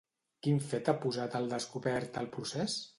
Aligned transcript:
Quin 0.47 0.57
fet 0.71 0.89
ha 0.89 0.95
posat 1.05 1.39
al 1.41 1.47
descobert 1.55 2.23
el 2.25 2.35
Procés? 2.37 2.85